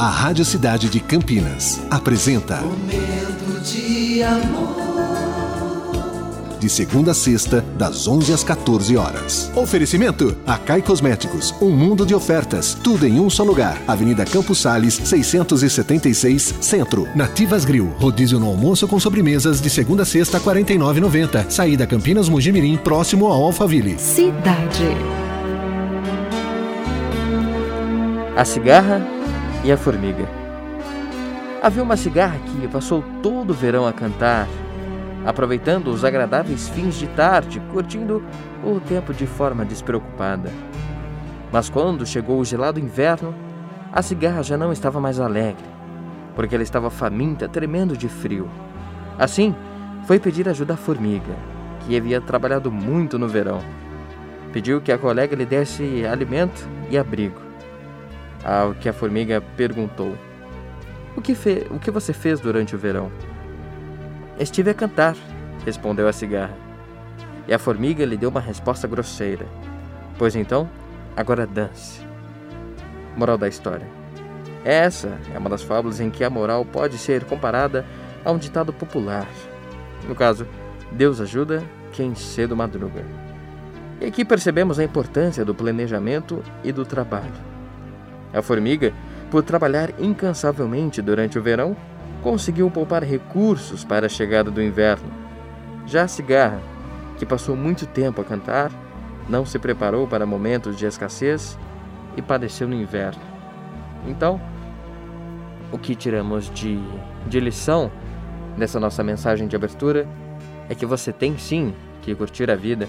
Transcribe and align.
A 0.00 0.08
Rádio 0.08 0.46
Cidade 0.46 0.88
de 0.88 0.98
Campinas 0.98 1.78
apresenta 1.90 2.62
Momento 2.62 3.60
de 3.62 4.22
amor. 4.22 4.80
De 6.58 6.70
segunda 6.70 7.10
a 7.10 7.14
sexta, 7.14 7.62
das 7.76 8.08
11 8.08 8.32
às 8.32 8.42
14 8.42 8.96
horas. 8.96 9.52
Oferecimento: 9.54 10.34
Acai 10.46 10.80
Cosméticos, 10.80 11.54
um 11.60 11.68
mundo 11.68 12.06
de 12.06 12.14
ofertas, 12.14 12.72
tudo 12.82 13.06
em 13.06 13.20
um 13.20 13.28
só 13.28 13.44
lugar. 13.44 13.76
Avenida 13.86 14.24
Campos 14.24 14.60
Sales, 14.60 14.94
676, 15.04 16.54
Centro. 16.62 17.06
Nativas 17.14 17.66
Grill, 17.66 17.92
rodízio 17.98 18.40
no 18.40 18.46
almoço 18.46 18.88
com 18.88 18.98
sobremesas 18.98 19.60
de 19.60 19.68
segunda 19.68 20.04
a 20.04 20.06
sexta, 20.06 20.38
R$ 20.38 20.44
49,90. 20.44 21.50
Saída 21.50 21.86
Campinas 21.86 22.26
Mugimirim, 22.26 22.78
próximo 22.78 23.26
ao 23.26 23.44
Alphaville. 23.44 23.98
Cidade. 23.98 24.96
A 28.34 28.46
cigarra 28.46 29.19
e 29.64 29.70
a 29.70 29.76
formiga. 29.76 30.28
Havia 31.62 31.82
uma 31.82 31.96
cigarra 31.96 32.38
que 32.38 32.68
passou 32.68 33.04
todo 33.22 33.50
o 33.50 33.54
verão 33.54 33.86
a 33.86 33.92
cantar, 33.92 34.48
aproveitando 35.26 35.88
os 35.88 36.04
agradáveis 36.04 36.68
fins 36.70 36.94
de 36.94 37.06
tarde, 37.08 37.60
curtindo 37.70 38.22
o 38.64 38.80
tempo 38.80 39.12
de 39.12 39.26
forma 39.26 39.64
despreocupada. 39.64 40.50
Mas 41.52 41.68
quando 41.68 42.06
chegou 42.06 42.38
o 42.38 42.44
gelado 42.44 42.80
inverno, 42.80 43.34
a 43.92 44.00
cigarra 44.00 44.42
já 44.42 44.56
não 44.56 44.72
estava 44.72 45.00
mais 45.00 45.20
alegre, 45.20 45.64
porque 46.34 46.54
ela 46.54 46.64
estava 46.64 46.88
faminta, 46.88 47.48
tremendo 47.48 47.96
de 47.96 48.08
frio. 48.08 48.48
Assim, 49.18 49.54
foi 50.06 50.18
pedir 50.18 50.48
ajuda 50.48 50.74
à 50.74 50.76
formiga, 50.76 51.34
que 51.80 51.96
havia 51.96 52.20
trabalhado 52.20 52.70
muito 52.70 53.18
no 53.18 53.28
verão. 53.28 53.60
Pediu 54.52 54.80
que 54.80 54.92
a 54.92 54.98
colega 54.98 55.36
lhe 55.36 55.44
desse 55.44 56.06
alimento 56.06 56.66
e 56.88 56.96
abrigo. 56.96 57.49
Ao 58.44 58.74
que 58.74 58.88
a 58.88 58.92
formiga 58.92 59.40
perguntou: 59.56 60.16
O 61.16 61.20
que, 61.20 61.34
fe 61.34 61.66
o 61.70 61.78
que 61.78 61.90
você 61.90 62.12
fez 62.12 62.40
durante 62.40 62.74
o 62.74 62.78
verão? 62.78 63.10
Estive 64.38 64.70
a 64.70 64.74
cantar, 64.74 65.16
respondeu 65.64 66.08
a 66.08 66.12
cigarra. 66.12 66.56
E 67.46 67.52
a 67.52 67.58
formiga 67.58 68.04
lhe 68.04 68.16
deu 68.16 68.30
uma 68.30 68.40
resposta 68.40 68.86
grosseira. 68.88 69.46
Pois 70.16 70.36
então, 70.36 70.68
agora 71.16 71.46
dance. 71.46 72.00
Moral 73.16 73.36
da 73.36 73.48
história. 73.48 73.86
Essa 74.64 75.18
é 75.34 75.38
uma 75.38 75.50
das 75.50 75.62
fábulas 75.62 76.00
em 76.00 76.10
que 76.10 76.22
a 76.22 76.30
moral 76.30 76.64
pode 76.64 76.96
ser 76.98 77.24
comparada 77.24 77.84
a 78.24 78.30
um 78.30 78.38
ditado 78.38 78.72
popular. 78.72 79.26
No 80.06 80.14
caso, 80.14 80.46
Deus 80.92 81.20
ajuda 81.20 81.62
quem 81.92 82.14
cedo 82.14 82.56
madruga. 82.56 83.04
E 84.00 84.06
aqui 84.06 84.24
percebemos 84.24 84.78
a 84.78 84.84
importância 84.84 85.44
do 85.44 85.54
planejamento 85.54 86.42
e 86.64 86.72
do 86.72 86.84
trabalho. 86.84 87.49
A 88.32 88.42
formiga, 88.42 88.92
por 89.30 89.42
trabalhar 89.42 89.90
incansavelmente 89.98 91.02
durante 91.02 91.38
o 91.38 91.42
verão, 91.42 91.76
conseguiu 92.22 92.70
poupar 92.70 93.02
recursos 93.02 93.84
para 93.84 94.06
a 94.06 94.08
chegada 94.08 94.50
do 94.50 94.62
inverno. 94.62 95.10
Já 95.86 96.04
a 96.04 96.08
cigarra, 96.08 96.60
que 97.18 97.26
passou 97.26 97.56
muito 97.56 97.86
tempo 97.86 98.20
a 98.20 98.24
cantar, 98.24 98.70
não 99.28 99.44
se 99.44 99.58
preparou 99.58 100.06
para 100.06 100.26
momentos 100.26 100.76
de 100.76 100.86
escassez 100.86 101.58
e 102.16 102.22
padeceu 102.22 102.68
no 102.68 102.74
inverno. 102.74 103.22
Então, 104.06 104.40
o 105.72 105.78
que 105.78 105.94
tiramos 105.94 106.50
de, 106.50 106.80
de 107.26 107.40
lição 107.40 107.90
dessa 108.56 108.80
nossa 108.80 109.02
mensagem 109.04 109.46
de 109.46 109.54
abertura 109.54 110.06
é 110.68 110.74
que 110.74 110.86
você 110.86 111.12
tem 111.12 111.38
sim 111.38 111.74
que 112.02 112.14
curtir 112.14 112.50
a 112.50 112.56
vida, 112.56 112.88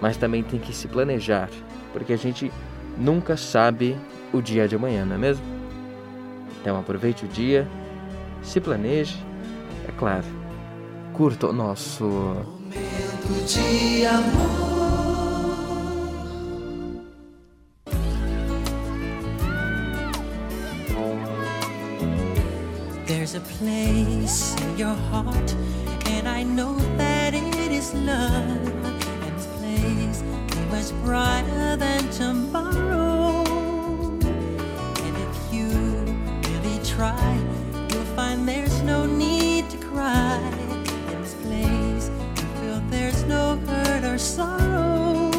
mas 0.00 0.16
também 0.16 0.42
tem 0.42 0.58
que 0.58 0.74
se 0.74 0.88
planejar, 0.88 1.48
porque 1.92 2.12
a 2.12 2.16
gente 2.16 2.50
nunca 2.96 3.36
sabe 3.36 3.96
o 4.32 4.40
dia 4.40 4.68
de 4.68 4.76
amanhã, 4.76 5.04
não 5.04 5.14
é 5.14 5.18
mesmo? 5.18 5.44
Então 6.60 6.78
aproveite 6.78 7.24
o 7.24 7.28
dia 7.28 7.66
se 8.42 8.60
planeje, 8.60 9.16
é 9.88 9.92
claro, 9.92 10.24
curta 11.12 11.48
o 11.48 11.52
nosso 11.52 12.04
Momento 12.68 13.46
de 13.46 14.06
amor. 14.06 14.68
There's 23.06 23.34
a 23.34 23.40
place 23.40 24.54
in 24.62 24.78
your 24.78 24.94
heart, 25.10 25.54
and 26.06 26.28
I 26.28 26.42
know 26.44 26.76
that 26.96 27.34
it 27.34 27.72
is 27.72 27.92
love. 27.94 28.68
And 29.24 29.36
this 29.36 29.46
place 29.58 30.22
is 30.22 30.22
much 30.70 30.92
brighter 31.04 31.76
than 31.76 32.08
tomorrow. 32.10 32.37
Try, 36.98 37.38
you'll 37.92 38.12
find 38.16 38.48
there's 38.48 38.82
no 38.82 39.06
need 39.06 39.70
to 39.70 39.76
cry. 39.76 40.36
In 41.12 41.22
this 41.22 41.34
place, 41.44 42.10
you 42.36 42.46
feel 42.58 42.80
there's 42.90 43.22
no 43.22 43.56
hurt 43.68 44.02
or 44.02 44.18
sorrow. 44.18 45.30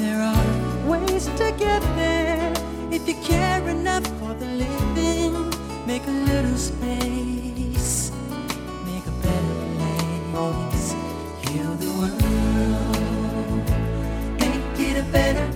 There 0.00 0.22
are 0.32 0.88
ways 0.88 1.26
to 1.40 1.52
get 1.58 1.82
there 1.94 2.54
if 2.90 3.06
you 3.06 3.16
care 3.16 3.68
enough 3.68 4.06
for 4.18 4.32
the 4.32 4.46
living. 4.64 5.52
Make 5.86 6.06
a 6.06 6.16
little 6.30 6.56
space, 6.56 8.12
make 8.86 9.06
a 9.06 9.16
better 9.26 9.56
place. 10.32 10.94
Heal 11.44 11.72
the 11.84 11.92
world, 12.00 13.64
make 14.40 14.80
it 14.88 14.96
a 15.04 15.06
better 15.12 15.55